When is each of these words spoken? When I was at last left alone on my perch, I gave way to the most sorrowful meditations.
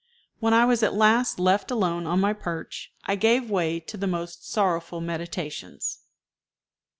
When 0.39 0.51
I 0.51 0.65
was 0.65 0.81
at 0.81 0.95
last 0.95 1.39
left 1.39 1.69
alone 1.69 2.07
on 2.07 2.19
my 2.19 2.33
perch, 2.33 2.91
I 3.03 3.15
gave 3.15 3.51
way 3.51 3.79
to 3.81 3.97
the 3.97 4.07
most 4.07 4.49
sorrowful 4.49 4.99
meditations. 4.99 5.99